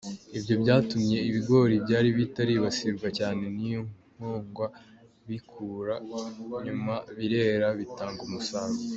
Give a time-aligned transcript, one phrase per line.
[0.37, 3.81] Ibyo byatumye ibigori byari bitaribasirwa cyane n’iyo
[4.15, 4.65] nkongwa
[5.27, 5.93] bikura,
[6.65, 8.85] nyuma birera bitanga umusaruro.